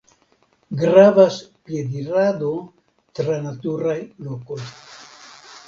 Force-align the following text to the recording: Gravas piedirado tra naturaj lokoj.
Gravas 0.79 1.37
piedirado 1.67 2.49
tra 3.21 3.39
naturaj 3.47 3.97
lokoj. 4.31 4.61